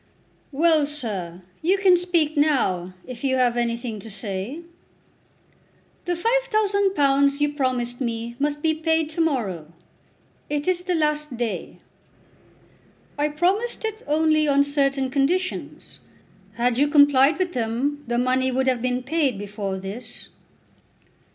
"Well, 0.51 0.87
sir; 0.87 1.43
you 1.61 1.77
can 1.77 1.95
speak 1.95 2.35
now, 2.35 2.93
if 3.05 3.23
you 3.23 3.35
have 3.35 3.55
anything 3.55 3.99
to 3.99 4.09
say." 4.09 4.61
"The 6.05 6.13
£5000 6.15 7.39
you 7.39 7.53
promised 7.53 8.01
me 8.01 8.35
must 8.39 8.63
be 8.63 8.73
paid 8.73 9.11
to 9.11 9.21
morrow. 9.21 9.71
It 10.49 10.67
is 10.67 10.81
the 10.81 10.95
last 10.95 11.37
day." 11.37 11.77
"I 13.15 13.27
promised 13.27 13.85
it 13.85 14.01
only 14.07 14.47
on 14.47 14.63
certain 14.63 15.11
conditions. 15.11 15.99
Had 16.53 16.79
you 16.79 16.87
complied 16.87 17.37
with 17.37 17.53
them 17.53 18.03
the 18.07 18.17
money 18.17 18.51
would 18.51 18.65
have 18.67 18.81
been 18.81 19.03
paid 19.03 19.37
before 19.37 19.77
this." 19.77 20.29